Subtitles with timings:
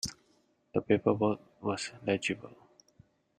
[0.73, 2.57] The paperwork was legible.